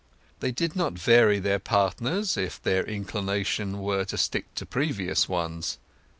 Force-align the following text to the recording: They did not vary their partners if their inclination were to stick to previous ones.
They 0.39 0.51
did 0.51 0.75
not 0.75 0.93
vary 0.93 1.37
their 1.37 1.59
partners 1.59 2.35
if 2.35 2.59
their 2.59 2.83
inclination 2.83 3.77
were 3.77 4.03
to 4.05 4.17
stick 4.17 4.51
to 4.55 4.65
previous 4.65 5.29
ones. 5.29 5.77